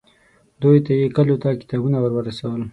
[0.61, 2.61] دوی ته یې کلیو ته کتابونه ورسول.